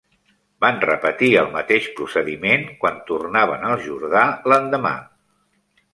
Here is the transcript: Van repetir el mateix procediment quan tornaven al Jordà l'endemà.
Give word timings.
Van 0.63 0.79
repetir 0.85 1.29
el 1.41 1.51
mateix 1.57 1.89
procediment 1.99 2.65
quan 2.85 2.99
tornaven 3.11 3.69
al 3.73 3.87
Jordà 3.87 4.25
l'endemà. 4.53 4.95